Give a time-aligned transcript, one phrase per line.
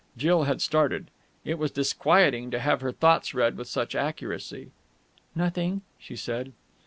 [0.17, 1.11] Jill had started.
[1.45, 4.71] It was disquieting to have her thoughts read with such accuracy.
[5.35, 6.53] "Nothing," she said.